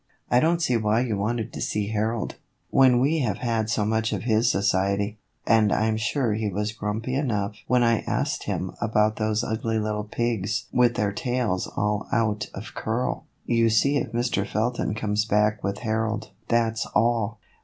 [0.31, 2.37] I don't see why you wanted to see Harold,
[2.71, 6.71] when we have had so much of his society, and I 'm sure he was
[6.71, 12.07] grumpy enough when I asked him about those ugly little pigs with their tails all
[12.11, 13.25] out of curl.
[13.45, 14.43] You see if Mr.
[14.43, 17.37] Felton comes back with Harold, that's all.